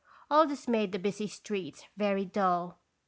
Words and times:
All 0.31 0.47
this 0.47 0.67
made 0.67 0.93
the 0.93 0.97
busy 0.97 1.27
streets 1.27 1.83
very 1.95 2.25
dull. 2.25 2.79